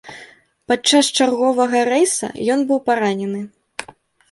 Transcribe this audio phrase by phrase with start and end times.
[0.71, 3.41] Падчас чарговага рэйса ён быў паранены.